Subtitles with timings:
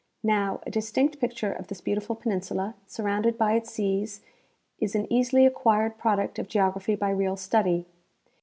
[0.23, 4.21] Now, a dis tinct picture of this beautiful peninsula, surrounded by its seas,
[4.79, 7.85] is an easily acquired product of geography by real study.